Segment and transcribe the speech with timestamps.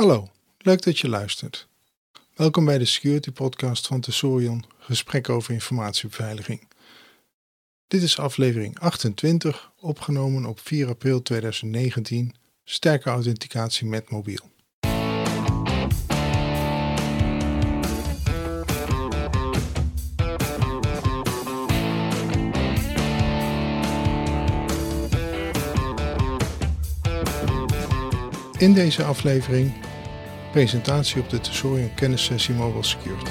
[0.00, 1.68] Hallo, leuk dat je luistert.
[2.34, 6.68] Welkom bij de Security Podcast van Tesorion, gesprek over informatiebeveiliging.
[7.86, 12.34] Dit is aflevering 28, opgenomen op 4 april 2019,
[12.64, 14.50] sterke authenticatie met mobiel.
[28.58, 29.88] In deze aflevering
[30.50, 33.30] presentatie op de Tesorion kennissessie Mobile Security.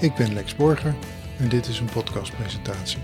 [0.00, 0.94] Ik ben Lex Borger
[1.38, 2.98] en dit is een podcastpresentatie.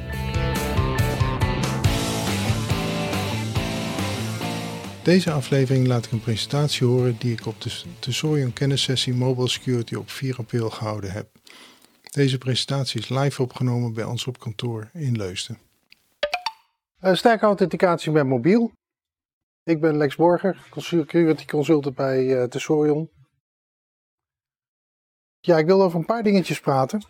[5.03, 9.95] Deze aflevering laat ik een presentatie horen die ik op de Tesorion kennissessie Mobile Security
[9.95, 11.29] op 4 april gehouden heb.
[12.11, 15.59] Deze presentatie is live opgenomen bij ons op kantoor in Leusden.
[17.01, 18.73] Uh, sterke authenticatie met mobiel.
[19.69, 23.05] Ik ben Lex Borger, security consultant bij uh.
[25.41, 27.03] Ja, ik wil over een paar dingetjes praten.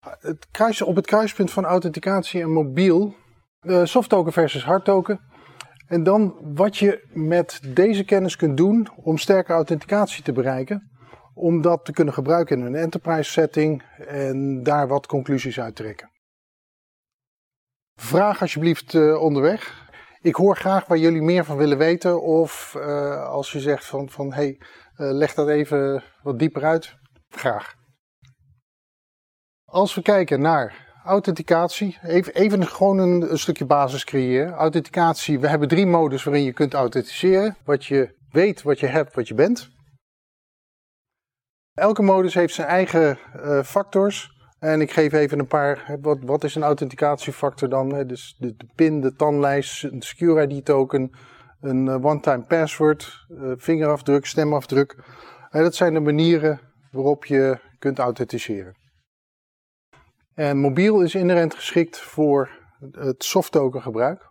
[0.00, 3.14] Het kruis, op het kruispunt van authenticatie en mobiel,
[3.62, 5.20] uh, soft token versus hard token.
[5.86, 10.90] En dan wat je met deze kennis kunt doen om sterke authenticatie te bereiken.
[11.34, 16.10] Om dat te kunnen gebruiken in een enterprise setting en daar wat conclusies uit trekken.
[17.94, 19.83] Vraag alsjeblieft uh, onderweg.
[20.24, 22.22] Ik hoor graag waar jullie meer van willen weten.
[22.22, 24.58] Of uh, als je zegt van, van hey, uh,
[24.96, 26.94] leg dat even wat dieper uit.
[27.28, 27.74] Graag.
[29.64, 34.52] Als we kijken naar authenticatie, even, even gewoon een, stukje basis creëren.
[34.52, 37.56] Authenticatie, we hebben drie modus waarin je kunt authenticeren.
[37.64, 39.68] Wat je weet, wat je hebt, wat je bent.
[41.72, 43.18] Elke modus heeft zijn eigen
[43.64, 44.33] factors.
[44.64, 48.06] En ik geef even een paar, wat, wat is een authenticatiefactor dan?
[48.06, 51.10] Dus de, de PIN, de tandlijst, een Secure ID token,
[51.60, 54.96] een uh, one-time password, uh, vingerafdruk, stemafdruk.
[55.50, 58.76] Dat zijn de manieren waarop je kunt authenticeren.
[60.34, 62.50] En mobiel is inherent geschikt voor
[62.90, 64.30] het soft token gebruik.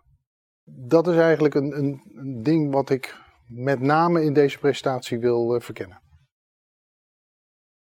[0.64, 3.16] Dat is eigenlijk een, een, een ding wat ik
[3.46, 6.02] met name in deze presentatie wil uh, verkennen.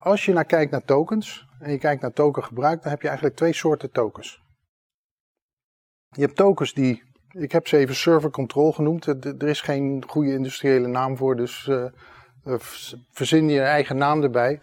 [0.06, 3.38] Als je naar kijkt naar tokens en je kijkt naar tokengebruik, dan heb je eigenlijk
[3.38, 4.44] twee soorten tokens.
[6.10, 9.06] Je hebt tokens die, ik heb ze even server control genoemd.
[9.26, 11.86] Er is geen goede industriële naam voor, dus uh,
[13.12, 14.62] verzin je eigen naam erbij.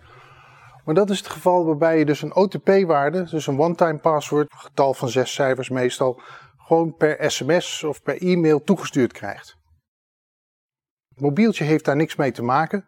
[0.84, 4.94] Maar dat is het geval waarbij je dus een OTP-waarde, dus een one-time password, getal
[4.94, 6.20] van zes cijfers meestal,
[6.56, 9.56] gewoon per sms of per e-mail toegestuurd krijgt.
[11.08, 12.84] Het mobieltje heeft daar niks mee te maken.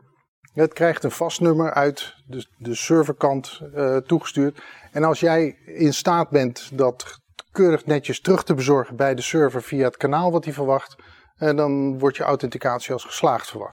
[0.55, 4.63] Het krijgt een vast nummer uit de, de serverkant uh, toegestuurd.
[4.93, 7.19] En als jij in staat bent dat
[7.53, 10.97] keurig netjes terug te bezorgen bij de server via het kanaal wat hij verwacht,
[11.39, 13.73] uh, dan wordt je authenticatie als geslaagd verwacht.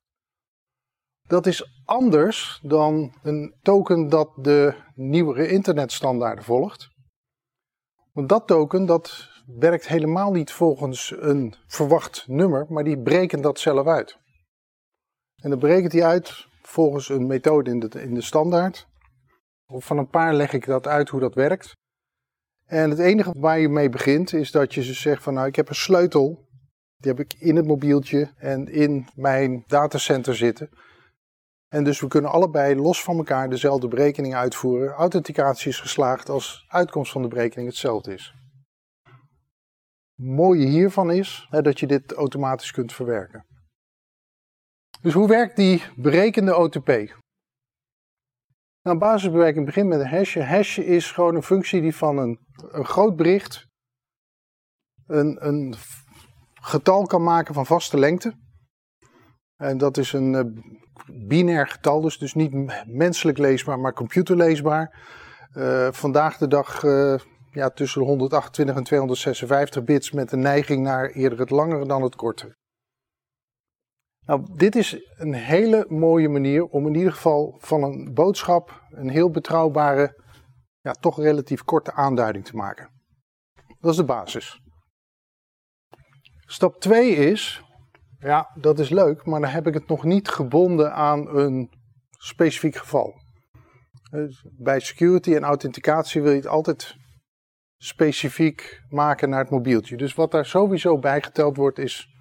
[1.28, 6.90] Dat is anders dan een token dat de nieuwere internetstandaarden volgt.
[8.14, 13.60] Want dat token dat werkt helemaal niet volgens een verwacht nummer, maar die breken dat
[13.60, 14.18] zelf uit.
[15.42, 18.88] En dan berekent hij uit volgens een methode in de, in de standaard.
[19.66, 21.76] Van een paar leg ik dat uit hoe dat werkt.
[22.66, 25.56] En het enige waar je mee begint is dat je dus zegt van nou ik
[25.56, 26.50] heb een sleutel.
[26.98, 30.70] Die heb ik in het mobieltje en in mijn datacenter zitten.
[31.68, 34.92] En dus we kunnen allebei los van elkaar dezelfde berekening uitvoeren.
[34.92, 38.36] Authenticatie is geslaagd als uitkomst van de berekening hetzelfde is.
[40.16, 43.46] Het mooie hiervan is hè, dat je dit automatisch kunt verwerken.
[45.02, 47.20] Dus hoe werkt die berekende OTP?
[48.82, 50.38] Nou, basisbewerking begint met een hash.
[50.38, 52.40] Hash is gewoon een functie die van een,
[52.72, 53.70] een groot bericht
[55.12, 55.76] een, een
[56.62, 58.34] getal kan maken van vaste lengte.
[59.56, 60.42] En dat is een uh,
[61.28, 62.54] binair getal, dus, dus niet
[62.86, 65.00] menselijk leesbaar, maar computerleesbaar.
[65.54, 67.20] Uh, vandaag de dag uh,
[67.52, 72.04] ja, tussen de 128 en 256 bits met een neiging naar eerder het langere dan
[72.04, 72.60] het kortere.
[74.32, 79.10] Nou, dit is een hele mooie manier om in ieder geval van een boodschap een
[79.10, 80.22] heel betrouwbare,
[80.82, 82.90] ja, toch relatief korte aanduiding te maken.
[83.80, 84.62] Dat is de basis.
[86.46, 87.64] Stap 2 is,
[88.20, 91.70] ja, dat is leuk, maar dan heb ik het nog niet gebonden aan een
[92.18, 93.14] specifiek geval.
[94.12, 96.96] Dus bij security en authenticatie wil je het altijd
[97.78, 99.98] specifiek maken naar het mobieltje.
[99.98, 102.12] Dus wat daar sowieso bijgeteld wordt is,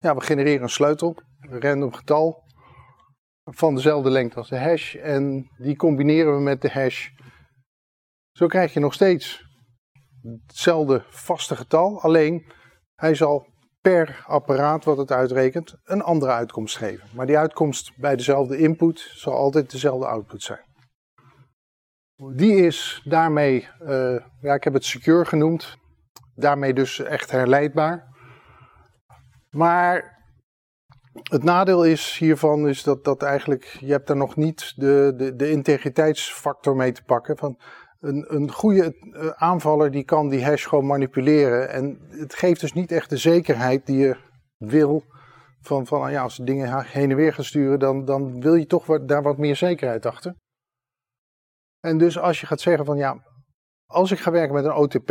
[0.00, 2.42] ja, we genereren een sleutel een random getal
[3.44, 7.08] van dezelfde lengte als de hash en die combineren we met de hash.
[8.30, 9.44] Zo krijg je nog steeds
[10.46, 12.52] hetzelfde vaste getal, alleen
[12.94, 13.46] hij zal
[13.80, 17.08] per apparaat wat het uitrekent een andere uitkomst geven.
[17.14, 20.68] Maar die uitkomst bij dezelfde input zal altijd dezelfde output zijn.
[22.36, 25.76] Die is daarmee, uh, ja, ik heb het secure genoemd,
[26.34, 28.09] daarmee dus echt herleidbaar.
[29.50, 30.18] Maar
[31.22, 35.36] het nadeel is hiervan is dat, dat eigenlijk, je hebt daar nog niet de, de,
[35.36, 37.36] de integriteitsfactor mee te pakken.
[37.36, 37.58] Van
[38.00, 41.70] een, een goede eh, aanvaller die kan die hash gewoon manipuleren.
[41.70, 44.16] En het geeft dus niet echt de zekerheid die je
[44.56, 45.04] wil.
[45.62, 48.66] Van, van ja, als de dingen heen en weer gaan sturen, dan, dan wil je
[48.66, 50.34] toch wat, daar wat meer zekerheid achter.
[51.80, 53.24] En dus als je gaat zeggen van ja,
[53.86, 55.10] als ik ga werken met een OTP,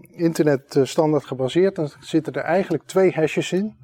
[0.00, 3.80] internet eh, standaard gebaseerd, dan zitten er eigenlijk twee hashes in.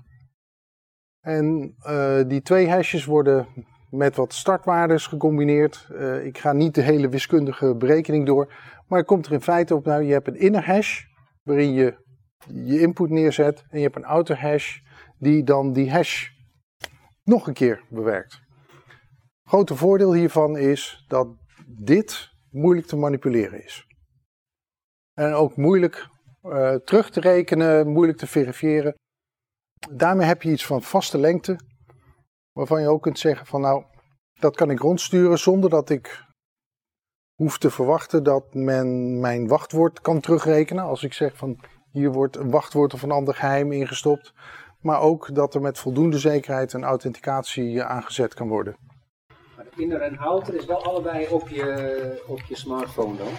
[1.21, 3.47] En uh, die twee hashes worden
[3.91, 5.89] met wat startwaardes gecombineerd.
[5.93, 8.55] Uh, ik ga niet de hele wiskundige berekening door,
[8.87, 11.05] maar het komt er in feite op, nou je hebt een inner hash
[11.43, 12.07] waarin je
[12.47, 14.79] je input neerzet en je hebt een outer hash
[15.19, 16.29] die dan die hash
[17.25, 18.41] nog een keer bewerkt.
[19.43, 21.29] Grote voordeel hiervan is dat
[21.67, 23.88] dit moeilijk te manipuleren is.
[25.19, 26.09] En ook moeilijk
[26.43, 28.95] uh, terug te rekenen, moeilijk te verifiëren.
[29.91, 31.59] Daarmee heb je iets van vaste lengte,
[32.53, 33.85] waarvan je ook kunt zeggen van nou,
[34.41, 36.25] dat kan ik rondsturen zonder dat ik
[37.35, 40.85] hoef te verwachten dat men mijn wachtwoord kan terugrekenen.
[40.85, 41.61] Als ik zeg van
[41.91, 44.33] hier wordt een wachtwoord of een ander geheim ingestopt.
[44.81, 48.77] Maar ook dat er met voldoende zekerheid een authenticatie aangezet kan worden.
[49.57, 53.33] Maar inner en outer is wel allebei op je, op je smartphone dan?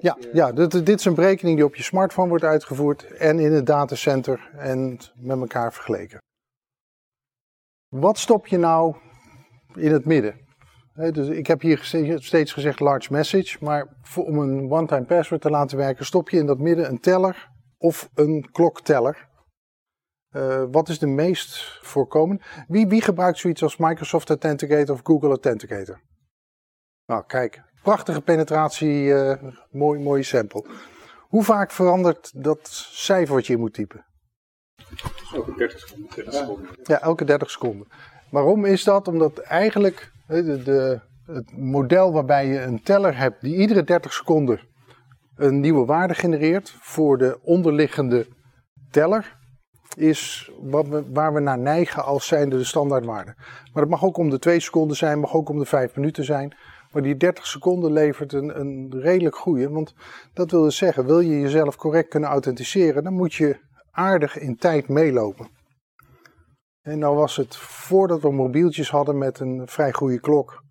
[0.00, 3.52] Ja, ja dit, dit, is een berekening die op je smartphone wordt uitgevoerd en in
[3.52, 6.18] het datacenter en met elkaar vergeleken.
[7.88, 8.96] Wat stop je nou
[9.74, 10.40] in het midden?
[10.94, 11.78] dus ik heb hier
[12.16, 16.38] steeds gezegd large message, maar voor, om een one-time password te laten werken, stop je
[16.38, 19.28] in dat midden een teller of een klokteller.
[20.36, 22.42] Uh, wat is de meest voorkomend?
[22.68, 26.00] Wie, wie gebruikt zoiets als Microsoft Authenticator of Google Authenticator?
[27.06, 29.32] Nou, kijk, prachtige penetratie, uh,
[29.70, 30.66] mooi, mooi sample.
[31.28, 34.04] Hoe vaak verandert dat cijfer wat je in moet typen?
[35.34, 36.10] Elke 30 seconden.
[36.14, 36.68] 30 seconden.
[36.82, 37.86] Ja, elke 30 seconden.
[38.30, 39.08] Waarom is dat?
[39.08, 44.70] Omdat eigenlijk de, de, het model waarbij je een teller hebt die iedere 30 seconden
[45.36, 48.26] een nieuwe waarde genereert voor de onderliggende
[48.90, 49.38] teller,
[49.96, 53.34] is wat we, waar we naar neigen als zijnde de standaardwaarde.
[53.72, 56.24] Maar dat mag ook om de 2 seconden zijn, mag ook om de 5 minuten
[56.24, 56.56] zijn.
[56.92, 59.70] Maar die 30 seconden levert een, een redelijk goede.
[59.70, 59.94] Want
[60.32, 63.60] dat wil dus zeggen, wil je jezelf correct kunnen authenticeren, dan moet je
[63.90, 65.48] aardig in tijd meelopen.
[66.82, 70.62] En nou was het voordat we mobieltjes hadden met een vrij goede klok,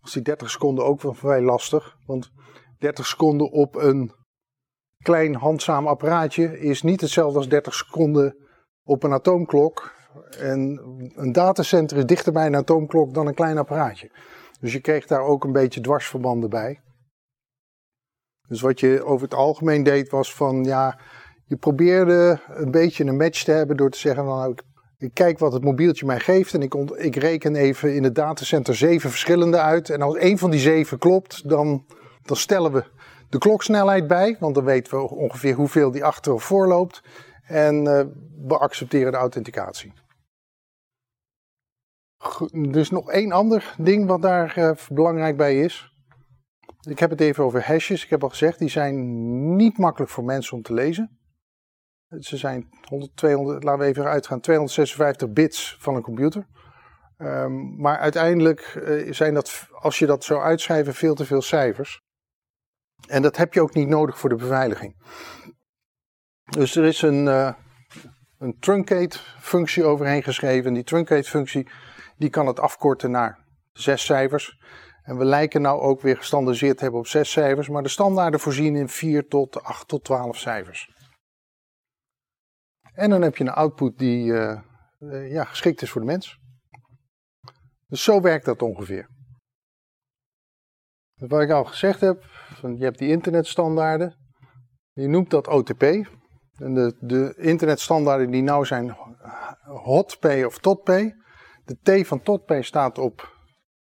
[0.00, 1.96] was die 30 seconden ook wel vrij lastig.
[2.06, 2.30] Want
[2.78, 4.12] 30 seconden op een
[5.02, 8.36] klein handzaam apparaatje is niet hetzelfde als 30 seconden
[8.84, 9.96] op een atoomklok.
[10.38, 10.80] En
[11.14, 14.10] een datacenter is dichter bij een atoomklok dan een klein apparaatje.
[14.60, 16.80] Dus je kreeg daar ook een beetje dwarsverbanden bij.
[18.48, 20.98] Dus wat je over het algemeen deed was van ja,
[21.44, 24.62] je probeerde een beetje een match te hebben door te zeggen nou ik,
[24.98, 28.76] ik kijk wat het mobieltje mij geeft en ik, ik reken even in het datacenter
[28.76, 29.90] zeven verschillende uit.
[29.90, 31.84] En als één van die zeven klopt, dan,
[32.22, 32.84] dan stellen we
[33.28, 37.02] de kloksnelheid bij, want dan weten we ongeveer hoeveel die achter of voor loopt.
[37.46, 38.00] En uh,
[38.46, 39.92] we accepteren de authenticatie.
[42.70, 45.92] Dus nog één ander ding wat daar uh, belangrijk bij is.
[46.80, 48.04] Ik heb het even over hashes.
[48.04, 51.18] Ik heb al gezegd, die zijn niet makkelijk voor mensen om te lezen.
[52.18, 56.46] Ze zijn 100, 200, laten we even uitgaan, 256 bits van een computer.
[57.18, 62.02] Um, maar uiteindelijk uh, zijn dat, als je dat zou uitschrijven, veel te veel cijfers.
[63.06, 64.96] En dat heb je ook niet nodig voor de beveiliging.
[66.44, 67.52] Dus er is een, uh,
[68.38, 70.66] een truncate functie overheen geschreven.
[70.66, 71.68] En die truncate functie
[72.18, 74.58] die kan het afkorten naar zes cijfers.
[75.02, 78.40] En we lijken nou ook weer gestandardiseerd te hebben op zes cijfers, maar de standaarden
[78.40, 80.90] voorzien in 4 tot 8 tot 12 cijfers.
[82.92, 84.60] En dan heb je een output die uh,
[84.98, 86.38] uh, ja, geschikt is voor de mens.
[87.86, 89.08] Dus zo werkt dat ongeveer.
[91.14, 92.24] Wat ik al gezegd heb,
[92.62, 94.16] je hebt die internetstandaarden.
[94.92, 95.82] Je noemt dat OTP.
[95.82, 98.96] En de, de internetstandaarden die nou zijn
[99.62, 101.16] HOTP of TOTP.
[101.68, 103.36] De T van TOTP staat op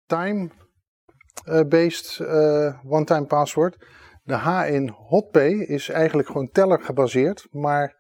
[0.05, 0.59] time-based
[2.19, 3.85] uh, one-time password.
[4.23, 5.35] De H in HOTP
[5.67, 7.95] is eigenlijk gewoon teller gebaseerd, maar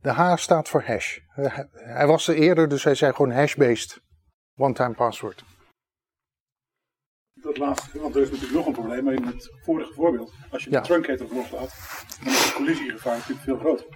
[0.00, 1.18] de H staat voor hash.
[1.72, 4.00] Hij was er eerder, dus hij zei gewoon hash-based
[4.54, 5.44] one-time password.
[7.32, 10.32] Dat laatste, want er is natuurlijk nog een probleem in het vorige voorbeeld.
[10.50, 10.82] Als je de ja.
[10.82, 11.74] truncator erop laat,
[12.24, 13.86] dan is het collisiegevaar natuurlijk veel groter.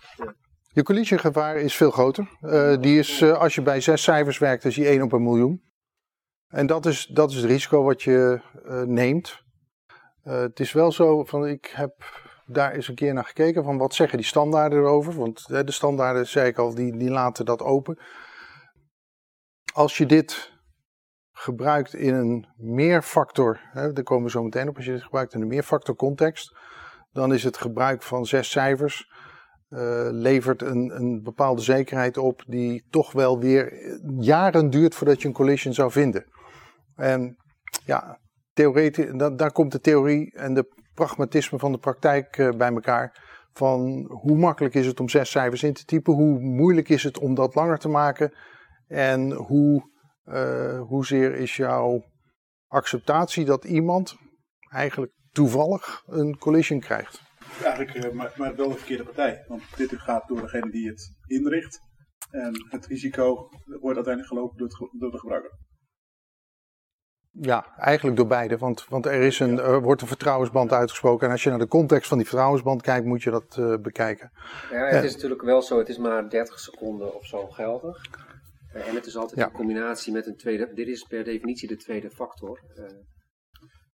[0.77, 2.29] Je collisiongevaar is veel groter.
[2.43, 5.23] Uh, die is, uh, als je bij zes cijfers werkt, is die 1 op een
[5.23, 5.63] miljoen.
[6.49, 9.43] En dat is, dat is het risico wat je uh, neemt.
[10.23, 11.93] het is wel zo, van, ik heb
[12.47, 15.15] daar eens een keer naar gekeken, van wat zeggen die standaarden erover.
[15.15, 17.99] Want de standaarden, zei ik al, die, die laten dat open.
[19.73, 20.53] Als je dit
[21.33, 25.35] gebruikt in een meerfactor, hè, daar komen we zo meteen op, als je dit gebruikt
[25.35, 26.57] in een meerfactor context,
[27.13, 29.15] dan is het gebruik van zes cijfers
[29.77, 33.73] uh, levert een, een bepaalde zekerheid op die toch wel weer
[34.19, 36.25] jaren duurt voordat je een collision zou vinden.
[36.95, 37.37] En
[37.85, 38.19] ja,
[38.53, 43.25] theoretisch, daar komt de theorie en de pragmatisme van de praktijk uh, bij elkaar.
[43.53, 47.19] Van hoe makkelijk is het om zes cijfers in te typen, hoe moeilijk is het
[47.19, 48.33] om dat langer te maken
[48.87, 49.91] en hoe,
[50.25, 52.05] uh, hoezeer is jouw
[52.67, 54.17] acceptatie dat iemand
[54.71, 57.26] eigenlijk toevallig een collision krijgt.
[57.63, 59.45] Eigenlijk uh, maar, maar, wel de verkeerde partij.
[59.49, 61.81] Want dit gaat door degene die het inricht.
[62.31, 65.51] En het risico wordt uiteindelijk gelopen door, het, door de gebruiker.
[67.41, 68.59] Ja, eigenlijk door beide.
[68.59, 71.27] Want, want er, is een, er wordt een vertrouwensband uitgesproken.
[71.27, 74.31] En als je naar de context van die vertrouwensband kijkt, moet je dat uh, bekijken.
[74.71, 75.79] Ja, het is natuurlijk wel zo.
[75.79, 78.07] Het is maar 30 seconden of zo geldig.
[78.75, 79.47] Uh, en het is altijd ja.
[79.47, 80.73] een combinatie met een tweede.
[80.75, 82.61] Dit is per definitie de tweede factor.
[82.75, 82.85] Uh,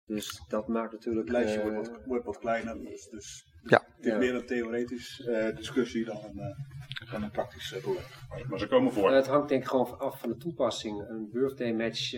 [0.05, 1.27] dus dat maakt natuurlijk.
[1.27, 2.81] Het lijstje wordt, wat, wordt wat kleiner.
[2.81, 3.85] Dus, dus ja.
[3.95, 6.55] Het is meer een theoretische discussie dan een,
[7.11, 8.03] dan een praktisch probleem.
[8.49, 9.11] Maar ze komen voor.
[9.11, 11.09] het hangt denk ik gewoon af van de toepassing.
[11.09, 12.13] Een birthday match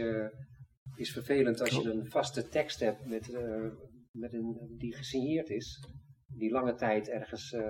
[0.95, 3.71] is vervelend als je een vaste tekst hebt met, uh,
[4.11, 5.87] met een, die gesigneerd is,
[6.27, 7.61] die lange tijd ergens uh,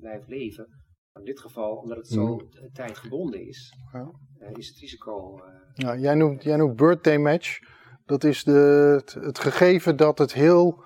[0.00, 0.66] blijft leven.
[1.14, 2.48] In dit geval, omdat het zo mm.
[2.72, 4.10] tijdgebonden is, ja.
[4.38, 5.40] uh, is het risico.
[5.74, 7.58] Ja, jij, noemt, jij noemt birthday match.
[8.04, 10.84] Dat is de, het, het, gegeven dat het heel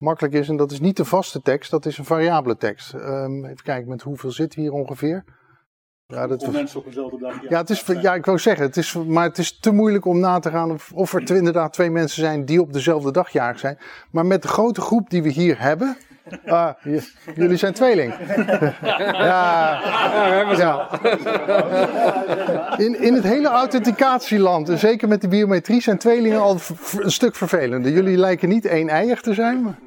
[0.00, 0.48] makkelijk is.
[0.48, 2.94] En dat is niet de vaste tekst, dat is een variabele tekst.
[2.94, 5.24] Um, even kijken, met hoeveel we hier ongeveer?
[6.06, 7.34] Ja, dat mensen op dezelfde dag.
[7.34, 10.04] Ja, ja, het is, ja, ik wou zeggen, het is, maar het is te moeilijk
[10.04, 13.30] om na te gaan of, of er inderdaad twee mensen zijn die op dezelfde dag
[13.30, 13.78] jarig zijn.
[14.10, 15.96] Maar met de grote groep die we hier hebben.
[16.46, 16.70] Ah,
[17.34, 18.14] jullie zijn tweeling.
[18.82, 19.80] ja,
[20.56, 20.88] ja.
[22.76, 26.58] In, in het hele authenticatieland, en zeker met de biometrie, zijn tweelingen al
[26.98, 27.92] een stuk vervelender.
[27.92, 29.62] Jullie lijken niet één-eiig te zijn.
[29.62, 29.78] Maar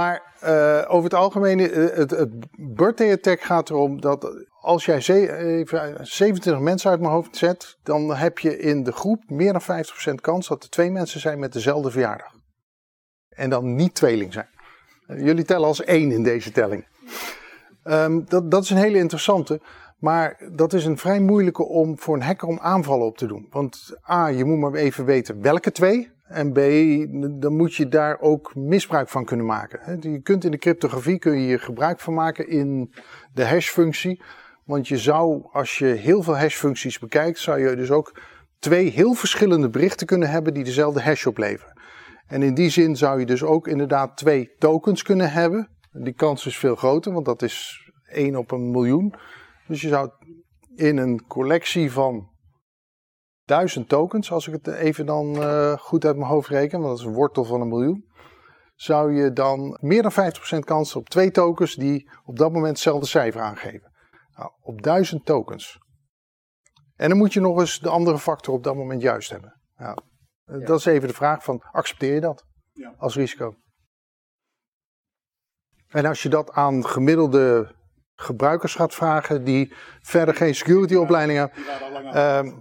[0.00, 2.30] uh, over het algemeen, het, het
[2.74, 4.96] birthday attack gaat erom dat als jij
[5.38, 9.84] even 27 mensen uit mijn hoofd zet, dan heb je in de groep meer dan
[10.10, 12.32] 50% kans dat er twee mensen zijn met dezelfde verjaardag.
[13.28, 14.48] En dan niet tweeling zijn.
[15.06, 16.86] Jullie tellen als één in deze telling.
[17.84, 19.60] Um, dat, dat is een hele interessante.
[20.02, 23.46] Maar dat is een vrij moeilijke om voor een hacker om aanvallen op te doen.
[23.50, 26.10] Want A, je moet maar even weten welke twee.
[26.32, 26.58] En B,
[27.40, 29.98] dan moet je daar ook misbruik van kunnen maken.
[30.12, 32.94] Je kunt in de cryptografie kun je gebruik van maken in
[33.32, 34.22] de hashfunctie.
[34.64, 38.20] Want je zou, als je heel veel hashfuncties bekijkt, zou je dus ook
[38.58, 41.80] twee heel verschillende berichten kunnen hebben die dezelfde hash opleveren.
[42.26, 45.68] En in die zin zou je dus ook inderdaad twee tokens kunnen hebben.
[45.92, 49.14] Die kans is veel groter, want dat is 1 op een miljoen.
[49.66, 50.10] Dus je zou
[50.74, 52.31] in een collectie van
[53.52, 57.00] duizend tokens, als ik het even dan uh, goed uit mijn hoofd reken, want dat
[57.00, 58.08] is een wortel van een miljoen,
[58.74, 60.12] zou je dan meer dan
[60.56, 63.92] 50% kans op twee tokens die op dat moment hetzelfde cijfer aangeven.
[64.36, 65.78] Nou, op duizend tokens.
[66.96, 69.60] En dan moet je nog eens de andere factor op dat moment juist hebben.
[69.76, 69.98] Nou,
[70.44, 70.58] ja.
[70.58, 72.94] Dat is even de vraag van, accepteer je dat ja.
[72.98, 73.54] als risico?
[75.88, 77.74] En als je dat aan gemiddelde
[78.22, 81.58] gebruikers gaat vragen die verder geen security opleiding hebben.
[82.14, 82.52] Uh,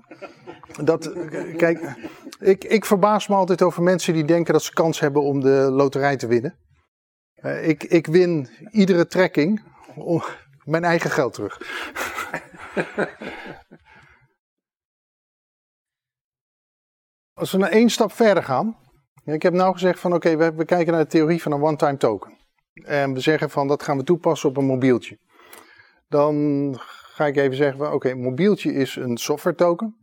[0.84, 1.12] dat,
[1.58, 1.96] kijk,
[2.40, 5.70] ik, ik verbaas me altijd over mensen die denken dat ze kans hebben om de
[5.72, 6.56] loterij te winnen.
[7.44, 9.64] Uh, ik, ik win iedere trekking
[9.96, 10.24] om
[10.64, 11.60] mijn eigen geld terug.
[17.34, 18.78] Als we naar één stap verder gaan.
[19.26, 21.62] Ik heb nou gezegd van oké, okay, we, we kijken naar de theorie van een
[21.62, 22.38] one-time token.
[22.74, 25.20] En we zeggen van dat gaan we toepassen op een mobieltje.
[26.12, 29.96] Dan ga ik even zeggen, oké, mobieltje is een software token.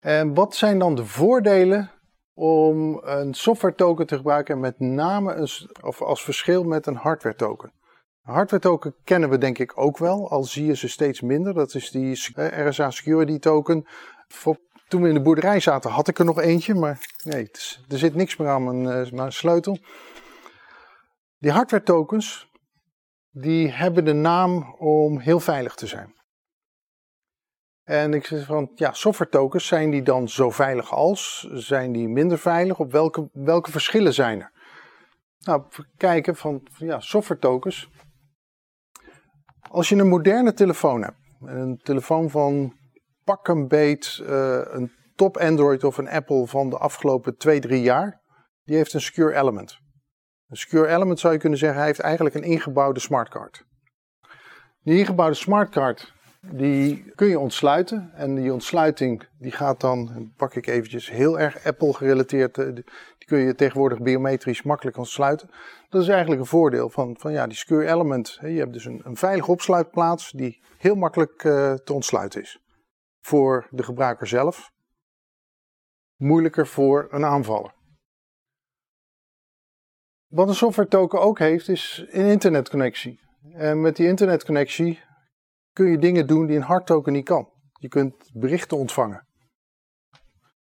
[0.00, 1.90] En wat zijn dan de voordelen
[2.34, 5.48] om een software token te gebruiken, met name
[5.82, 7.72] of als verschil met een hardware token?
[8.24, 11.54] Een hardware token kennen we denk ik ook wel, al zie je ze steeds minder.
[11.54, 13.86] Dat is die RSA Security token.
[14.88, 17.50] Toen we in de boerderij zaten had ik er nog eentje, maar nee,
[17.88, 19.78] er zit niks meer aan mijn, eh, mijn sleutel.
[21.38, 22.52] Die hardware tokens,
[23.36, 26.14] die hebben de naam om heel veilig te zijn.
[27.84, 31.48] En ik zeg van, ja, software tokens, zijn die dan zo veilig als?
[31.52, 32.78] Zijn die minder veilig?
[32.78, 34.52] Op welke, welke verschillen zijn er?
[35.38, 35.64] Nou,
[35.96, 37.88] kijken van, ja, software tokens.
[39.70, 42.76] Als je een moderne telefoon hebt, een telefoon van
[43.24, 47.82] pak een beet, uh, een top Android of een Apple van de afgelopen 2, 3
[47.82, 48.20] jaar,
[48.62, 49.82] die heeft een secure element.
[50.48, 53.64] Een secure element zou je kunnen zeggen, hij heeft eigenlijk een ingebouwde smartcard.
[54.82, 56.14] Die ingebouwde smartcard
[56.50, 58.10] die kun je ontsluiten.
[58.14, 62.58] En die ontsluiting die gaat dan, pak ik eventjes heel erg Apple gerelateerd.
[62.58, 62.84] Eh, die
[63.26, 65.50] kun je tegenwoordig biometrisch makkelijk ontsluiten.
[65.88, 68.38] Dat is eigenlijk een voordeel van, van ja, die secure element.
[68.40, 72.58] Je hebt dus een, een veilige opsluitplaats die heel makkelijk uh, te ontsluiten is.
[73.20, 74.72] Voor de gebruiker zelf.
[76.16, 77.73] Moeilijker voor een aanvaller.
[80.34, 83.20] Wat een software token ook heeft, is een internetconnectie.
[83.52, 85.00] En met die internetconnectie
[85.72, 87.48] kun je dingen doen die een hardtoken niet kan.
[87.72, 89.26] Je kunt berichten ontvangen.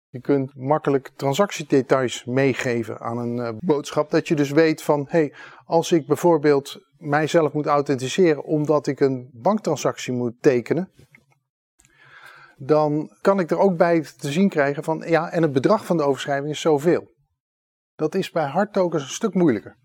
[0.09, 4.11] Je kunt makkelijk transactiedetails meegeven aan een uh, boodschap.
[4.11, 9.31] Dat je dus weet van, hey, als ik bijvoorbeeld mijzelf moet authenticeren omdat ik een
[9.33, 10.91] banktransactie moet tekenen.
[12.57, 15.97] Dan kan ik er ook bij te zien krijgen van, ja, en het bedrag van
[15.97, 17.15] de overschrijving is zoveel.
[17.97, 19.77] Dat is bij hardtokens een stuk moeilijker.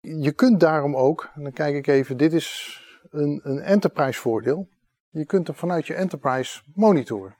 [0.00, 4.68] Je kunt daarom ook, dan kijk ik even, dit is een, een enterprise voordeel.
[5.08, 7.36] Je kunt hem vanuit je enterprise monitoren.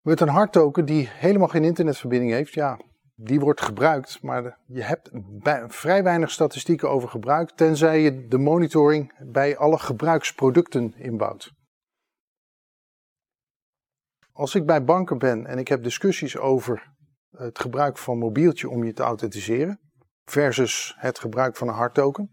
[0.00, 2.80] Met een hardtoken die helemaal geen internetverbinding heeft, ja,
[3.14, 5.10] die wordt gebruikt, maar je hebt
[5.66, 11.52] vrij weinig statistieken over gebruik, tenzij je de monitoring bij alle gebruiksproducten inbouwt.
[14.32, 16.90] Als ik bij banken ben en ik heb discussies over
[17.30, 19.80] het gebruik van mobieltje om je te authenticeren,
[20.24, 22.30] versus het gebruik van een hardtoken,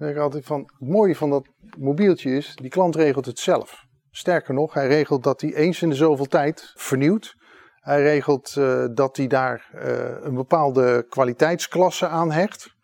[0.00, 3.38] dan denk ik altijd van, het mooie van dat mobieltje is, die klant regelt het
[3.38, 3.84] zelf.
[4.10, 7.34] Sterker nog, hij regelt dat hij eens in de zoveel tijd vernieuwt.
[7.74, 12.74] Hij regelt uh, dat hij daar uh, een bepaalde kwaliteitsklasse aan hecht.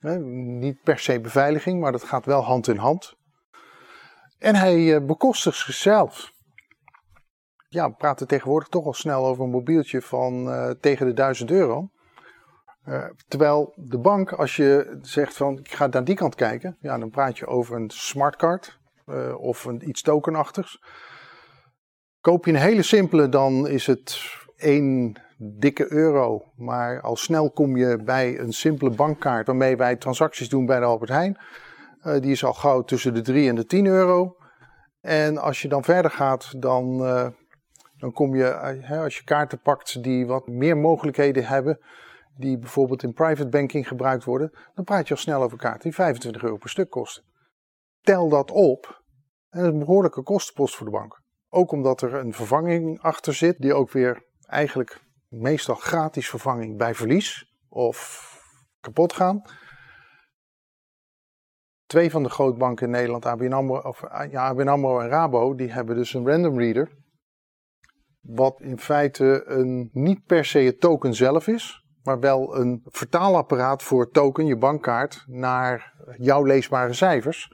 [0.00, 3.14] niet per se beveiliging, maar dat gaat wel hand in hand.
[4.38, 6.30] En hij uh, bekostigt zichzelf.
[7.68, 10.48] Ja, we praten tegenwoordig toch al snel over een mobieltje van
[10.80, 11.88] tegen de 1000 euro.
[12.88, 16.98] Uh, terwijl de bank, als je zegt van ik ga naar die kant kijken, ja,
[16.98, 20.82] dan praat je over een smartcard uh, of een, iets tokenachtigs.
[22.20, 24.20] Koop je een hele simpele, dan is het
[24.56, 26.52] één dikke euro.
[26.56, 30.84] Maar al snel kom je bij een simpele bankkaart waarmee wij transacties doen bij de
[30.84, 31.38] Albert Heijn.
[32.02, 34.36] Die is al gauw tussen de 3 en de 10 euro.
[35.00, 37.02] En als je dan verder gaat, dan,
[37.98, 38.54] dan kom je,
[38.88, 41.78] als je kaarten pakt die wat meer mogelijkheden hebben
[42.38, 45.94] die bijvoorbeeld in private banking gebruikt worden, dan praat je al snel over kaarten die
[45.94, 47.24] 25 euro per stuk kosten.
[48.00, 49.02] Tel dat op
[49.48, 51.22] en een behoorlijke kostenpost voor de bank.
[51.48, 56.94] Ook omdat er een vervanging achter zit, die ook weer eigenlijk meestal gratis vervanging bij
[56.94, 58.26] verlies of
[58.80, 59.42] kapot gaan.
[61.86, 65.72] Twee van de grootbanken in Nederland, ABN AMRO, of, ja, ABN AMRO en Rabo, die
[65.72, 66.96] hebben dus een random reader.
[68.28, 73.82] Wat in feite een, niet per se het token zelf is, maar wel een vertaalapparaat
[73.82, 77.52] voor token, je bankkaart, naar jouw leesbare cijfers.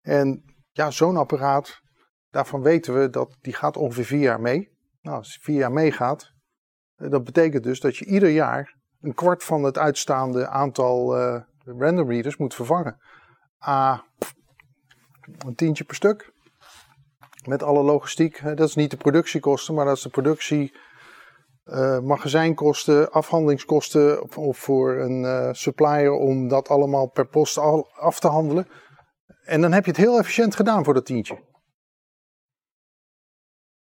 [0.00, 1.80] En ja, zo'n apparaat,
[2.30, 4.76] daarvan weten we dat die gaat ongeveer vier jaar mee.
[5.00, 6.32] Nou, als die vier jaar meegaat,
[6.94, 11.40] eh, dat betekent dus dat je ieder jaar een kwart van het uitstaande aantal uh,
[11.64, 12.96] random readers moet vervangen.
[13.66, 14.04] A,
[15.46, 16.32] een tientje per stuk.
[17.48, 18.42] Met alle logistiek.
[18.42, 20.76] Dat is niet de productiekosten, maar dat is de productie
[21.64, 27.58] uh, magazijnkosten, afhandelingskosten of voor een uh, supplier om dat allemaal per post
[27.94, 28.68] af te handelen.
[29.44, 31.34] En dan heb je het heel efficiënt gedaan voor dat tientje.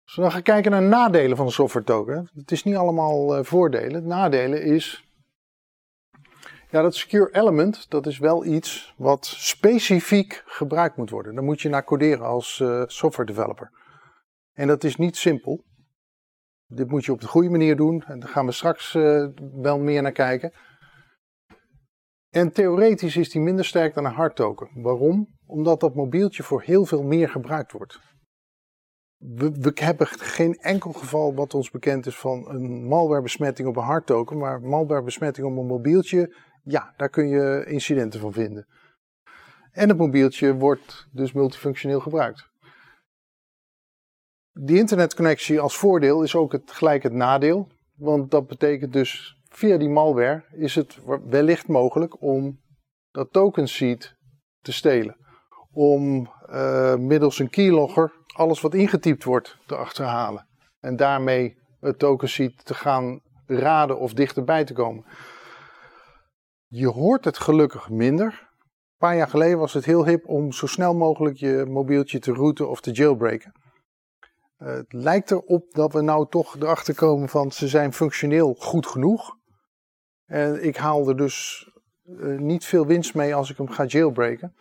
[0.04, 2.30] Als we dan gaan kijken naar nadelen van een software token.
[2.34, 4.06] Het is niet allemaal uh, voordelen.
[4.06, 5.07] nadelen is.
[6.70, 11.34] Ja, dat secure element, dat is wel iets wat specifiek gebruikt moet worden.
[11.34, 13.70] Daar moet je naar coderen als software developer.
[14.52, 15.64] En dat is niet simpel.
[16.66, 18.02] Dit moet je op de goede manier doen.
[18.06, 20.52] En daar gaan we straks uh, wel meer naar kijken.
[22.28, 24.82] En theoretisch is die minder sterk dan een hardtoken.
[24.82, 25.38] Waarom?
[25.46, 28.00] Omdat dat mobieltje voor heel veel meer gebruikt wordt.
[29.16, 33.82] We, we, hebben geen enkel geval wat ons bekend is van een malwarebesmetting op een
[33.82, 34.38] hardtoken.
[34.38, 36.36] Maar malwarebesmetting op een mobieltje,
[36.68, 38.66] ja, daar kun je incidenten van vinden.
[39.72, 42.48] En het mobieltje wordt dus multifunctioneel gebruikt
[44.60, 47.68] die internetconnectie als voordeel is ook het, gelijk het nadeel.
[47.96, 52.60] Want dat betekent dus via die malware is het wellicht mogelijk om
[53.10, 54.16] dat token seed
[54.60, 55.16] te stelen.
[55.72, 60.46] Om uh, middels een keylogger alles wat ingetypt wordt te achterhalen.
[60.80, 65.04] En daarmee het token seed te gaan raden of dichterbij te komen.
[66.70, 68.48] Je hoort het gelukkig minder.
[68.96, 72.68] paar jaar geleden was het heel hip om zo snel mogelijk je mobieltje te rooten
[72.68, 73.52] of te jailbreken.
[74.58, 78.86] Uh, het lijkt erop dat we nou toch erachter komen van ze zijn functioneel goed
[78.86, 79.36] genoeg.
[80.24, 81.68] En ik haal er dus
[82.04, 84.54] uh, niet veel winst mee als ik hem ga jailbreken.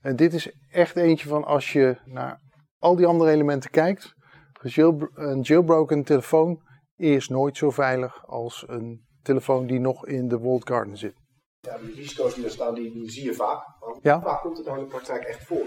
[0.00, 2.40] En dit is echt eentje van als je naar
[2.78, 4.14] al die andere elementen kijkt.
[4.62, 6.62] Een jailbroken telefoon
[6.96, 11.19] is nooit zo veilig als een telefoon die nog in de walled garden zit.
[11.60, 13.66] Ja, die risico's die er staan, die, die zie je vaak.
[13.80, 14.20] Maar Ja.
[14.20, 15.66] Waar komt het nou in de praktijk echt voor?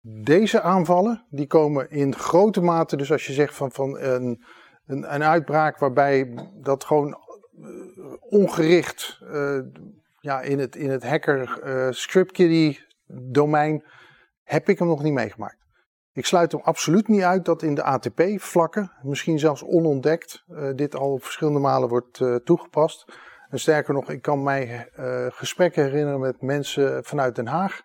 [0.00, 4.44] Deze aanvallen die komen in grote mate, dus als je zegt van, van een,
[4.86, 7.18] een, een uitbraak waarbij dat gewoon eh,
[8.20, 9.60] ongericht eh,
[10.20, 13.84] ja, in het, in het hacker eh scriptkiddie domein
[14.42, 15.58] heb ik hem nog niet meegemaakt.
[16.12, 21.12] Ik sluit hem absoluut niet uit dat in de ATP-vlakken, misschien zelfs onontdekt, dit al
[21.12, 23.04] op verschillende malen wordt toegepast.
[23.50, 27.82] En sterker nog, ik kan mij eh, gesprekken herinneren met mensen vanuit Den Haag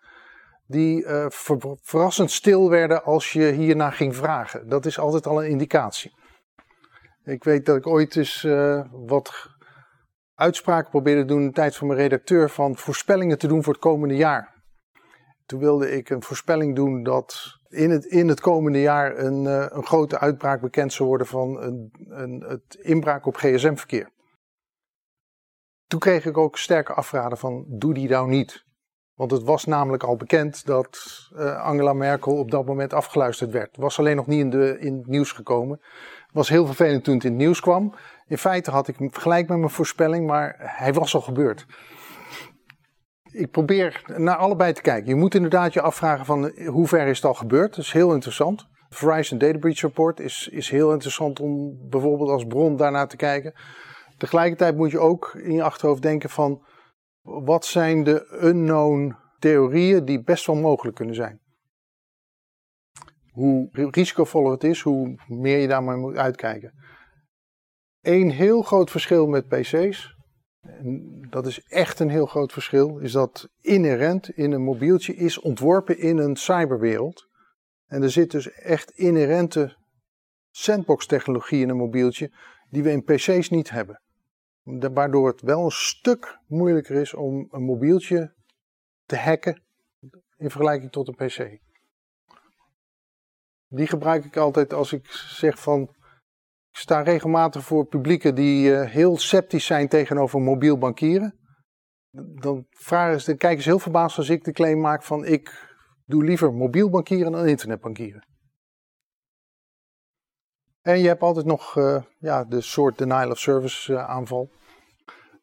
[0.67, 4.69] die eh, ver- verrassend stil werden als je hierna ging vragen.
[4.69, 6.13] Dat is altijd al een indicatie.
[7.23, 9.47] Ik weet dat ik ooit eens eh, wat
[10.35, 13.73] uitspraken probeerde te doen in de tijd van mijn redacteur van voorspellingen te doen voor
[13.73, 14.53] het komende jaar.
[15.45, 19.85] Toen wilde ik een voorspelling doen dat in het, in het komende jaar een, een
[19.85, 24.13] grote uitbraak bekend zou worden van een, een, het inbraak op gsm-verkeer.
[25.87, 28.63] Toen kreeg ik ook sterke afraden van doe die nou niet.
[29.15, 30.97] Want het was namelijk al bekend dat
[31.35, 33.77] eh, Angela Merkel op dat moment afgeluisterd werd.
[33.77, 35.81] Was alleen nog niet in, de, in het nieuws gekomen.
[36.31, 37.95] Was heel vervelend toen het in het nieuws kwam.
[38.27, 41.65] In feite had ik hem gelijk met mijn voorspelling, maar hij was al gebeurd.
[43.31, 45.09] Ik probeer naar allebei te kijken.
[45.09, 47.75] Je moet inderdaad je afvragen van eh, hoe ver is het al gebeurd.
[47.75, 48.67] Dat is heel interessant.
[48.89, 53.53] Verizon Data Breach Report is, is heel interessant om bijvoorbeeld als bron daarnaar te kijken.
[54.17, 56.65] Tegelijkertijd moet je ook in je achterhoofd denken van
[57.21, 61.39] wat zijn de unknown theorieën die best wel mogelijk kunnen zijn.
[63.31, 66.73] Hoe risicovoller het is, hoe meer je daar maar moet uitkijken.
[68.01, 70.15] Eén heel groot verschil met PC's,
[70.61, 75.39] en dat is echt een heel groot verschil, is dat inherent in een mobieltje is
[75.39, 77.27] ontworpen in een cyberwereld.
[77.85, 79.77] En er zit dus echt inherente
[80.49, 82.31] sandbox technologie in een mobieltje
[82.69, 84.01] die we in PC's niet hebben.
[84.93, 88.33] Waardoor het wel een stuk moeilijker is om een mobieltje
[89.05, 89.63] te hacken
[90.37, 91.59] in vergelijking tot een PC.
[93.67, 95.81] Die gebruik ik altijd als ik zeg van.
[96.71, 101.39] Ik sta regelmatig voor publieken die eh, heel sceptisch zijn tegenover mobiel bankieren.
[102.39, 105.75] Dan, vragen ze, dan kijken ze heel verbaasd als ik de claim maak van ik
[106.05, 108.27] doe liever mobiel bankieren dan internetbankieren.
[110.85, 114.49] En je hebt altijd nog eh, ja, de soort denial of service eh, aanval.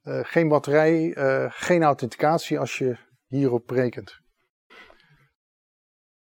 [0.03, 1.15] Eh, geen batterij,
[1.49, 4.21] geen authenticatie als je hierop rekent.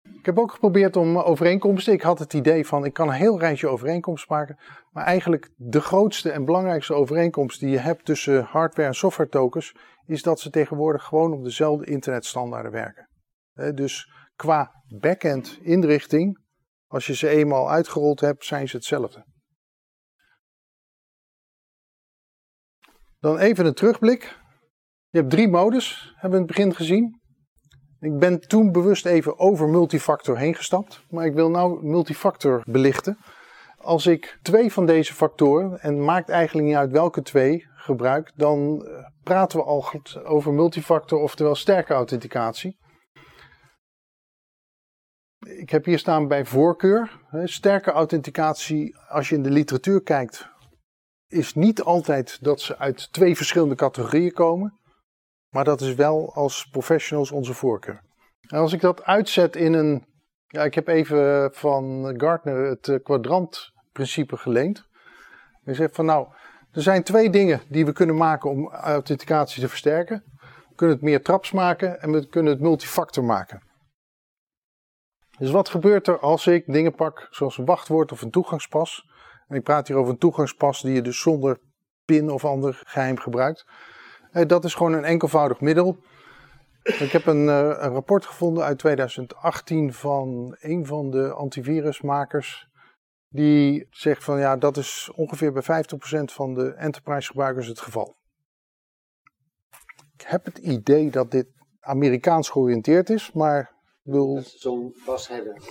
[0.02, 1.94] Ik heb ook geprobeerd om overeenkomsten.
[1.94, 4.58] Ik had het idee van ik kan een heel rijtje overeenkomsten maken.
[4.92, 9.76] Maar eigenlijk de grootste en belangrijkste overeenkomst die je hebt tussen hardware en software tokens.
[10.06, 13.10] Is dat ze tegenwoordig gewoon op dezelfde internetstandaarden werken.
[13.76, 16.47] Dus qua backend inrichting,
[16.88, 19.26] als je ze eenmaal uitgerold hebt, zijn ze hetzelfde.
[23.19, 24.38] Dan even een terugblik.
[25.10, 27.21] Je hebt drie modus, hebben we in het begin gezien.
[28.00, 33.17] Ik ben toen bewust even over multifactor heen gestapt, maar ik wil nou multifactor belichten.
[33.78, 38.86] Als ik twee van deze factoren, en maakt eigenlijk niet uit welke twee, gebruik, dan
[38.86, 39.86] eh, praten we al
[40.23, 42.78] over multifactor, oftewel sterke authenticatie.
[45.58, 47.20] Ik heb hier staan bij voorkeur.
[47.43, 50.50] Sterke authenticatie, als je in de literatuur kijkt,
[51.28, 54.80] is niet altijd dat ze uit twee verschillende categorieën komen.
[55.50, 58.02] Maar dat is wel als professionals onze voorkeur.
[58.48, 60.06] En als ik dat uitzet in een.
[60.48, 64.84] Ja, ik heb even van Gartner het eh, kwadrantprincipe geleend.
[65.63, 66.28] Hij zegt van nou,
[66.72, 70.24] er zijn twee dingen die we kunnen maken om authenticatie te versterken.
[70.70, 73.67] We kunnen het meer traps maken en we kunnen het multifactor maken.
[75.38, 79.06] Dus wat gebeurt er als ik dingen pak zoals een wachtwoord of een toegangspas?
[79.47, 81.60] En ik praat hier over een toegangspas die je dus zonder
[82.06, 83.65] pin of ander geheim gebruikt.
[84.32, 85.97] Eh, Dat is gewoon een enkelvoudig middel.
[86.84, 92.67] Ik heb een, eh, een rapport gevonden uit 2018 van een van de antivirusmakers.
[93.30, 98.15] Die zegt van ja, dat is ongeveer bij 50% van de enterprise gebruikers het geval.
[100.13, 101.47] Ik heb het idee dat dit
[101.80, 103.77] Amerikaans georiënteerd is, maar
[104.43, 105.62] zo'n was hebben.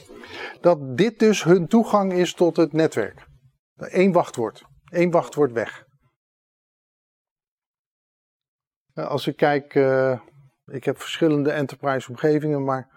[0.60, 3.26] dat dit dus hun toegang is tot het netwerk.
[3.76, 4.64] Eén wachtwoord.
[4.84, 5.84] Eén wachtwoord weg.
[8.94, 10.20] Als ik kijk, eh,
[10.66, 12.94] Ik heb verschillende enterprise omgevingen, maar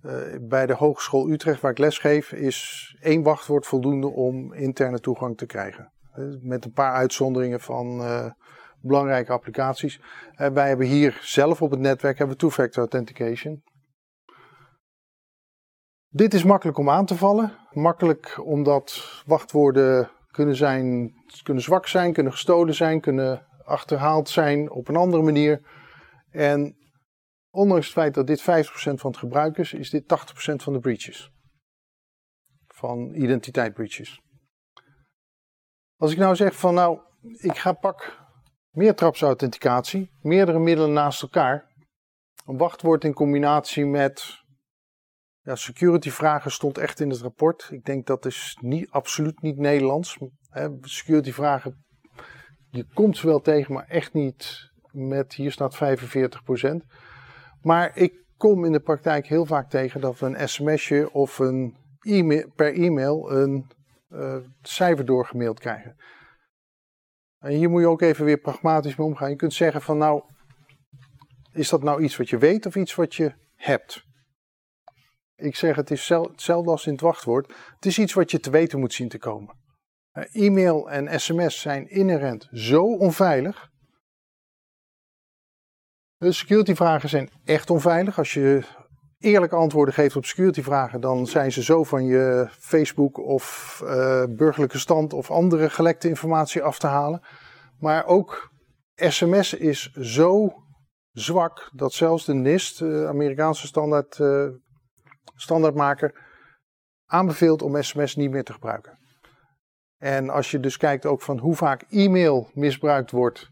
[0.00, 5.36] eh, bij de Hogeschool Utrecht waar ik lesgeef is één wachtwoord voldoende om interne toegang
[5.36, 5.92] te krijgen.
[6.12, 8.02] Eh, met een paar uitzonderingen van
[8.80, 10.00] belangrijke applicaties.
[10.36, 13.62] wij hebben hier zelf op het netwerk hebben two-factor authentication.
[16.14, 17.58] Dit is makkelijk om aan te vallen.
[17.70, 24.88] Makkelijk omdat wachtwoorden kunnen, zijn, kunnen zwak zijn, kunnen gestolen zijn, kunnen achterhaald zijn op
[24.88, 25.60] een andere manier.
[26.30, 26.76] En
[27.50, 30.06] ondanks het feit dat dit 50% van het gebruik is, is dit 80%
[30.54, 31.30] van de breaches.
[32.66, 34.20] Van identiteit breaches.
[35.96, 38.18] Als ik nou zeg van nou, ik ga pak
[38.70, 41.70] meertrapsauthenticatie, meerdere middelen naast elkaar.
[42.46, 44.41] Een wachtwoord in combinatie met
[45.42, 47.68] ja, security vragen stond echt in het rapport.
[47.70, 50.18] Ik denk dat is niet, absoluut niet Nederlands.
[50.80, 51.84] security vragen,
[52.70, 55.78] je komt ze wel tegen, maar echt niet met, hier staat 45%.
[57.62, 61.76] Maar ik kom in de praktijk heel vaak tegen dat we een sms'je of een
[62.00, 63.70] e per e-mail een
[64.08, 65.96] uh, cijfer doorgemaild krijgen.
[67.38, 69.30] En hier moet je ook even weer pragmatisch mee omgaan.
[69.30, 70.22] Je kunt zeggen van nou,
[71.52, 74.04] is dat nou iets wat je weet of iets wat je hebt?
[75.42, 77.54] Ik zeg het is hetzelfde als in het wachtwoord.
[77.74, 79.56] Het is iets wat je te weten moet zien te komen.
[80.14, 83.70] Uh, e-mail en sms zijn inherent zo onveilig
[86.22, 88.18] de security vragen zijn echt onveilig.
[88.18, 88.62] Als je
[89.18, 94.24] eerlijke antwoorden geeft op security vragen, dan zijn ze zo van je Facebook of uh,
[94.28, 97.22] burgerlijke stand of andere gelekte informatie af te halen.
[97.78, 98.50] Maar ook
[98.94, 100.52] sms is zo
[101.12, 104.18] zwak dat zelfs de NIST, de Amerikaanse standaard,
[105.34, 106.20] standaardmaker,
[107.06, 108.98] aanbeveelt om sms niet meer te gebruiken.
[109.98, 113.50] En als je dus kijkt ook van hoe vaak e-mail misbruikt wordt,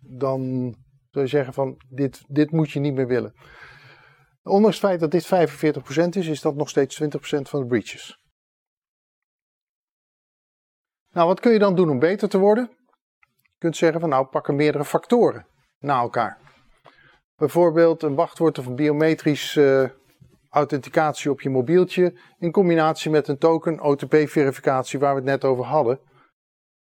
[0.00, 0.74] dan
[1.10, 3.34] Zul je zeggen van dit, dit moet je niet meer willen.
[4.42, 7.04] Ondanks het feit dat dit 45% is, is dat nog steeds 20%
[7.40, 8.18] van de breaches.
[11.12, 12.70] Nou, wat kun je dan doen om beter te worden?
[13.42, 15.46] Je kunt zeggen van nou, pakken meerdere factoren
[15.78, 16.38] na elkaar.
[17.36, 19.99] Bijvoorbeeld een wachtwoord of een biometrische uh,
[20.50, 25.64] authenticatie op je mobieltje in combinatie met een token OTP-verificatie waar we het net over
[25.64, 26.00] hadden.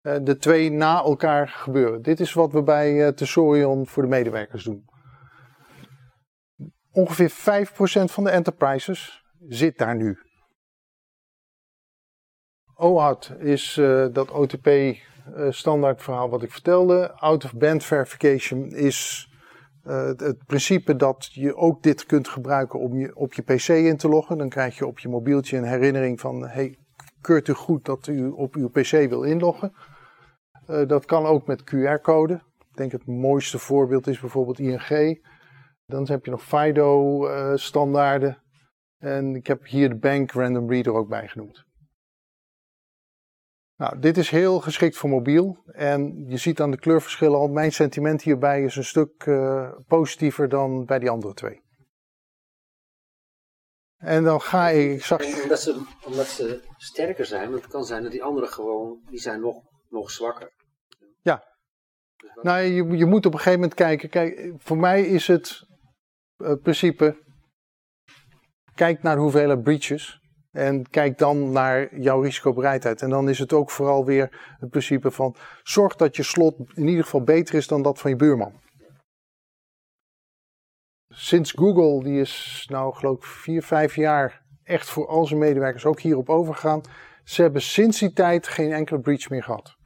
[0.01, 2.03] Eh, de twee na elkaar gebeuren.
[2.03, 4.85] Dit is wat we bij uh, Tesorion voor de medewerkers doen.
[6.93, 7.35] Ongeveer 5%
[8.05, 10.19] van de enterprises zit daar nu.
[12.75, 14.69] OAuth is uh, dat OTP
[15.49, 17.13] standaard verhaal wat ik vertelde.
[17.13, 19.29] Out of band verification is
[19.83, 23.97] het, het, principe dat je ook dit kunt gebruiken om je op je PC in
[23.97, 24.39] te loggen.
[24.39, 26.79] Dan krijg je op je mobieltje een herinnering van: hey,
[27.21, 29.73] keurt u goed dat u op uw PC wil inloggen?
[30.71, 32.35] Uh, dat kan ook met QR-code.
[32.71, 35.27] Ik denk het mooiste voorbeeld is bijvoorbeeld ING.
[35.87, 38.29] Dan heb je nog FIDO-standaarden.
[38.99, 41.65] Uh, en ik heb hier de Bank Random Reader ook bij genoemd.
[43.83, 45.63] Nou, dit is heel geschikt voor mobiel.
[45.67, 50.49] En je ziet aan de kleurverschillen al, mijn sentiment hierbij is een stuk uh, positiever
[50.49, 51.63] dan bij die andere twee.
[53.97, 54.93] En dan ga ik.
[54.93, 55.43] ik zag...
[55.43, 59.21] omdat, ze, omdat ze sterker zijn, want het kan zijn dat die andere gewoon, die
[59.21, 60.53] zijn nog nog zwakker.
[61.23, 61.45] Ja.
[62.17, 64.09] Dus nou, je, je moet op een gegeven moment kijken.
[64.09, 65.67] Kijk, voor mij is het
[66.37, 67.17] uh, principe.
[68.75, 70.22] Kijk naar hoeveelheid breaches.
[70.53, 73.03] En kijk dan naar jouw risicobereidheid.
[73.03, 75.37] En dan is het ook vooral weer het principe van.
[75.63, 78.61] Zorg dat je slot in ieder geval beter is dan dat van je buurman.
[81.09, 85.85] Sinds Google, die is nou geloof ik vier, vijf jaar echt voor al zijn medewerkers
[85.85, 86.81] ook hierop overgegaan.
[87.25, 89.81] Ze hebben sinds die tijd geen enkele breach meer gehad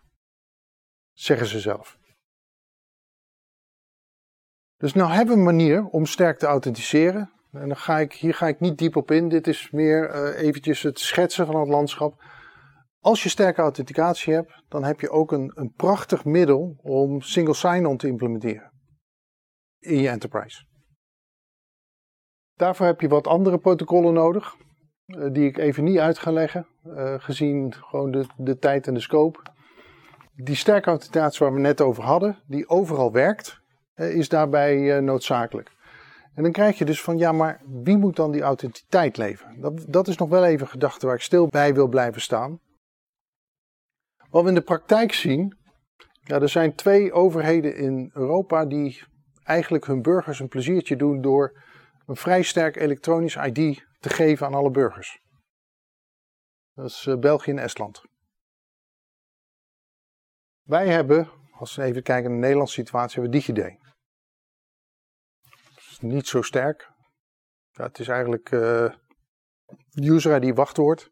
[1.17, 1.99] zeggen ze zelf.
[4.77, 7.33] Dus nou hebben we een manier om sterk te authenticeren.
[7.53, 9.29] En dan ga ik, hier ga ik niet diep op in.
[9.29, 12.23] Dit is meer uh, eventjes het schetsen van het landschap.
[13.01, 17.55] Als je sterke authenticatie hebt, dan heb je ook een, een prachtig middel om single
[17.55, 18.73] sign-on te implementeren
[19.79, 20.65] in je enterprise.
[22.55, 24.55] Daarvoor heb je wat andere protocollen nodig,
[25.07, 28.95] uh, die ik even niet uit ga leggen, uh, gezien gewoon de, de tijd en
[28.95, 29.55] de scope
[30.37, 33.61] die sterke authenticatie waar we net over hadden, die overal werkt,
[33.95, 35.75] is daarbij eh, noodzakelijk.
[36.37, 39.61] En dan krijg je dus van, ja, maar wie moet dan die authenticiteit leveren?
[39.61, 42.61] Dat, dat is nog wel even een gedachte waar ik stil bij wil blijven staan.
[44.31, 45.57] Wat we in de praktijk zien,
[46.21, 49.03] ja, er zijn twee overheden in Europa die
[49.43, 51.63] eigenlijk hun burgers een pleziertje doen door
[52.07, 55.21] een vrij sterk elektronisch ID te geven aan alle burgers.
[56.75, 58.03] Dat is eh, België en Estland.
[60.63, 63.86] Wij hebben, als we even kijken naar de Nederlandse situatie, hebben we DigiD.
[66.03, 66.91] Niet zo sterk.
[67.73, 68.93] Het is eigenlijk uh,
[69.95, 71.11] user ID wachtwoord.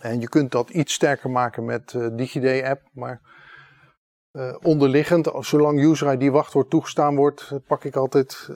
[0.00, 3.20] En je kunt dat iets sterker maken met uh, DigiD app, maar
[4.32, 8.48] uh, onderliggend, zolang user ID wachtwoord toegestaan wordt, pak ik altijd,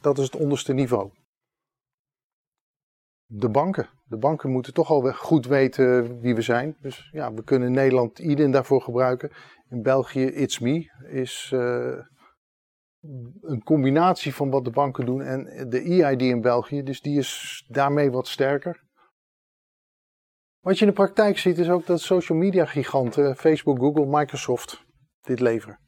[0.00, 1.10] dat is het onderste niveau.
[3.26, 3.88] De banken.
[4.04, 6.76] De banken moeten toch al goed weten wie we zijn.
[6.80, 9.30] Dus ja, we kunnen in Nederland IDIN daarvoor gebruiken.
[9.68, 11.54] In België It's Me is
[13.40, 16.82] een combinatie van wat de banken doen en de EID in België.
[16.82, 18.84] Dus die is daarmee wat sterker.
[20.60, 24.84] Wat je in de praktijk ziet is ook dat social media giganten, Facebook, Google, Microsoft,
[25.20, 25.80] dit leveren.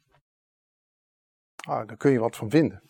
[1.55, 2.83] Ah, daar kun je wat van vinden.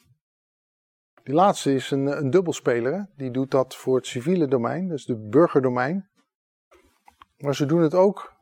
[1.23, 3.09] Die laatste is een, een dubbelspeler.
[3.15, 6.09] Die doet dat voor het civiele domein, dus de burgerdomein.
[7.37, 8.33] Maar ze doen het ook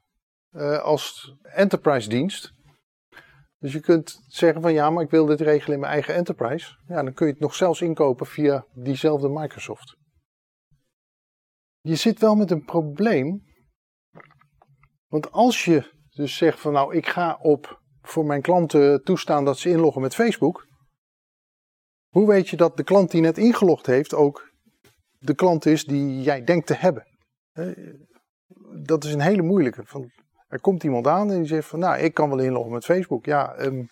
[0.51, 2.53] uh, als enterprise dienst.
[3.61, 6.77] Dus je kunt zeggen van ja, maar ik wil dit regelen in mijn eigen enterprise.
[6.87, 9.95] Ja, dan kun je het nog zelfs inkopen via diezelfde Microsoft.
[11.81, 13.43] Je zit wel met een probleem.
[15.07, 19.57] Want als je dus zegt van nou, ik ga op voor mijn klanten toestaan dat
[19.57, 20.67] ze inloggen met Facebook.
[22.09, 24.51] Hoe weet je dat de klant die net ingelogd heeft ook
[25.17, 27.07] de klant is die jij denkt te hebben?
[28.83, 29.85] Dat is een hele moeilijke.
[29.85, 30.11] Van,
[30.51, 33.25] er komt iemand aan en die zegt van, nou, ik kan wel inloggen met Facebook.
[33.25, 33.89] Ja, um,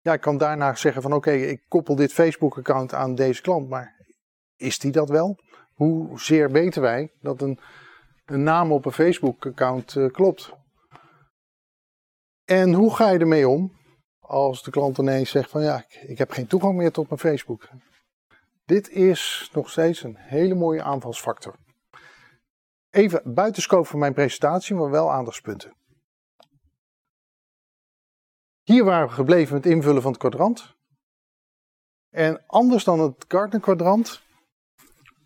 [0.00, 3.94] ja ik kan daarna zeggen van, oké, ik koppel dit Facebook-account aan deze klant, maar
[4.56, 5.38] is die dat wel?
[5.74, 7.58] Hoezeer weten wij dat een,
[8.26, 10.52] een naam op een Facebook-account uh, klopt?
[12.44, 13.72] En hoe ga je ermee om
[14.20, 17.20] als de klant ineens zegt van, ja, ik, ik heb geen toegang meer tot mijn
[17.20, 17.68] Facebook?
[18.64, 21.54] Dit is nog steeds een hele mooie aanvalsfactor.
[22.94, 25.76] Even buitenscope van mijn presentatie, maar wel aandachtspunten.
[28.62, 30.74] Hier waren we gebleven met invullen van het kwadrant.
[32.10, 34.22] En anders dan het Gartner kwadrant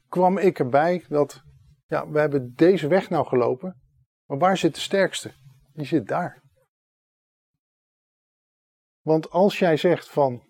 [0.08, 1.42] kwam ik erbij dat
[1.86, 3.80] ja, we hebben deze weg nou gelopen.
[4.26, 5.32] Maar waar zit de sterkste?
[5.72, 6.42] Die zit daar.
[9.00, 10.42] Want als jij zegt van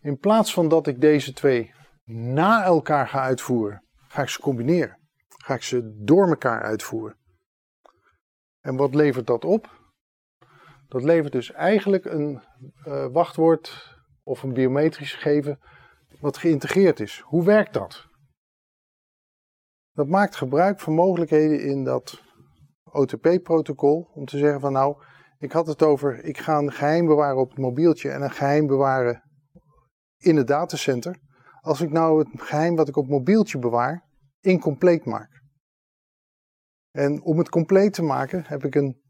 [0.00, 5.04] in plaats van dat ik deze twee na elkaar ga uitvoeren, ga ik ze combineren
[5.46, 7.16] ga ik ze door elkaar uitvoeren.
[8.60, 9.80] En wat levert dat op?
[10.88, 12.42] Dat levert dus eigenlijk een
[12.86, 15.58] uh, wachtwoord of een biometrisch gegeven
[16.20, 17.20] wat geïntegreerd is.
[17.20, 18.06] Hoe werkt dat?
[19.92, 22.22] Dat maakt gebruik van mogelijkheden in dat
[22.84, 25.02] OTP-protocol om te zeggen van nou,
[25.38, 28.66] ik had het over, ik ga een geheim bewaren op het mobieltje en een geheim
[28.66, 29.22] bewaren
[30.16, 31.18] in het datacenter.
[31.60, 34.04] Als ik nou het geheim wat ik op het mobieltje bewaar,
[34.40, 35.35] incompleet maak.
[36.96, 39.00] En om het compleet te maken heb ik een,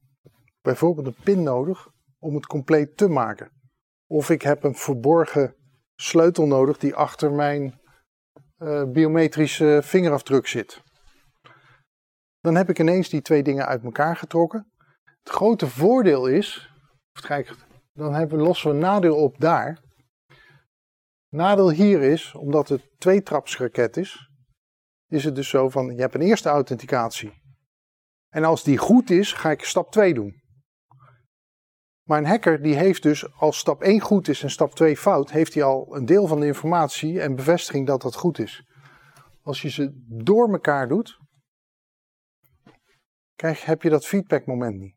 [0.60, 3.50] bijvoorbeeld een pin nodig om het compleet te maken.
[4.06, 5.54] Of ik heb een verborgen
[5.94, 7.80] sleutel nodig die achter mijn
[8.58, 10.82] uh, biometrische vingerafdruk zit.
[12.40, 14.72] Dan heb ik ineens die twee dingen uit elkaar getrokken.
[15.22, 16.70] Het grote voordeel is,
[17.92, 19.82] dan hebben we, lossen we een nadeel op daar.
[21.28, 24.30] Nadeel hier is, omdat het tweetrapsraket is,
[25.06, 27.44] is het dus zo van, je hebt een eerste authenticatie
[28.36, 30.42] en als die goed is, ga ik stap 2 doen.
[32.02, 35.30] Maar een hacker die heeft dus, als stap 1 goed is en stap 2 fout,
[35.30, 38.66] heeft hij al een deel van de informatie en bevestiging dat dat goed is.
[39.42, 41.18] Als je ze door elkaar doet,
[43.34, 44.96] krijg, heb je dat feedbackmoment niet.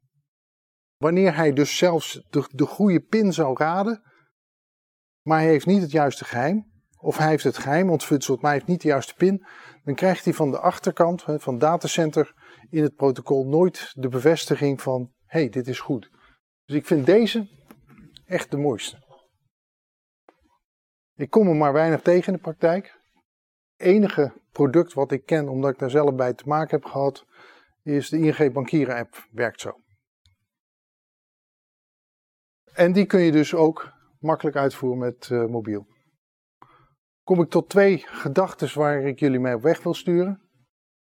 [0.97, 4.01] Wanneer hij dus zelfs de, de goede pin zou raden,
[5.21, 8.59] maar hij heeft niet het juiste geheim, of hij heeft het geheim ontfutseld, maar hij
[8.59, 9.45] heeft niet de juiste pin,
[9.83, 12.38] dan krijgt hij van de achterkant, van datacenter,
[12.69, 16.09] in het protocol nooit de bevestiging van: hé, hey, dit is goed.
[16.65, 17.47] Dus ik vind deze
[18.25, 19.07] echt de mooiste.
[21.15, 22.97] Ik kom er maar weinig tegen in de praktijk.
[23.75, 27.25] Het enige product wat ik ken, omdat ik daar zelf bij te maken heb gehad,
[27.83, 29.27] is de ING Bankieren app.
[29.31, 29.79] Werkt zo.
[32.73, 35.87] En die kun je dus ook makkelijk uitvoeren met uh, mobiel.
[37.23, 40.41] Kom ik tot twee gedachten waar ik jullie mee op weg wil sturen.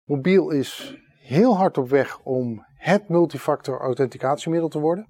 [0.04, 5.08] Mobiel is heel hard op weg om het multifactor authenticatiemiddel te worden.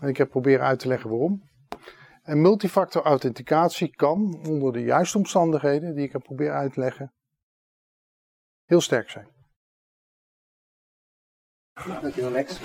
[0.00, 1.42] En ik heb proberen uit te leggen waarom.
[2.22, 7.12] En multifactor authenticatie kan onder de juiste omstandigheden die ik heb proberen uit te leggen
[8.64, 9.28] heel sterk zijn.
[12.00, 12.60] Dankjewel Lex.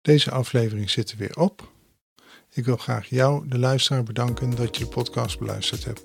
[0.00, 1.73] Deze aflevering zit er weer op.
[2.54, 6.04] Ik wil graag jou, de luisteraar, bedanken dat je de podcast beluisterd hebt.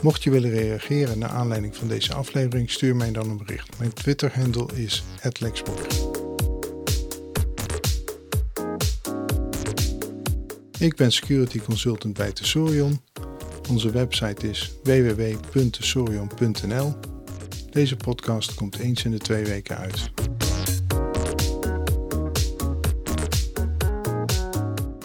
[0.00, 3.78] Mocht je willen reageren naar aanleiding van deze aflevering, stuur mij dan een bericht.
[3.78, 5.04] Mijn Twitter-handle is
[5.40, 5.86] @lexborg.
[10.78, 13.00] Ik ben security consultant bij Tesorion.
[13.68, 16.94] Onze website is www.tesorion.nl.
[17.70, 20.10] Deze podcast komt eens in de twee weken uit.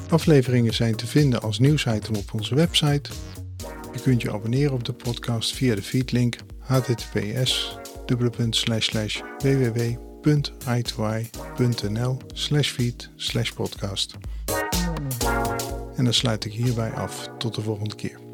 [0.10, 3.10] Afleveringen zijn te vinden als nieuwsitem op onze website.
[3.94, 7.78] Je kunt je abonneren op de podcast via de feedlink https
[9.38, 12.18] www.i2i.nl
[12.64, 13.10] feed
[13.56, 14.18] podcast.
[15.96, 17.30] En dan sluit ik hierbij af.
[17.38, 18.29] Tot de volgende keer.